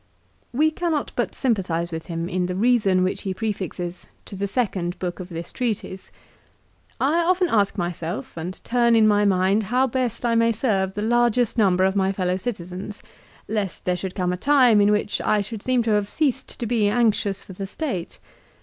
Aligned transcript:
1 0.51 0.57
We 0.59 0.71
cannot 0.71 1.11
but 1.15 1.35
sympathise 1.35 1.91
with 1.91 2.07
him 2.07 2.27
in 2.27 2.47
the 2.47 2.55
reason 2.55 3.03
which 3.03 3.21
he 3.21 3.35
prefixes 3.35 4.07
to 4.25 4.35
the 4.35 4.47
second 4.47 4.97
book 4.97 5.19
of 5.19 5.29
this 5.29 5.51
treatise." 5.51 6.09
I 6.99 7.21
often 7.23 7.47
ask 7.49 7.77
myself 7.77 8.35
and 8.35 8.59
turn 8.63 8.95
in 8.95 9.07
my 9.07 9.25
mind 9.25 9.65
how 9.65 9.85
best 9.85 10.25
I 10.25 10.33
may 10.33 10.53
serve 10.53 10.95
the 10.95 11.03
largest 11.03 11.55
number 11.55 11.83
of 11.83 11.95
my 11.95 12.11
fellow 12.11 12.37
citizens, 12.37 13.03
lest 13.47 13.85
there 13.85 13.95
should 13.95 14.15
come 14.15 14.33
a 14.33 14.37
time 14.37 14.81
in 14.81 14.89
which 14.91 15.21
I 15.21 15.39
should 15.39 15.61
seem 15.61 15.83
to 15.83 15.91
have 15.91 16.09
ceased 16.09 16.59
to 16.59 16.65
be 16.65 16.87
anxious 16.89 17.43
for 17.43 17.53
the 17.53 17.67
State. 17.67 18.17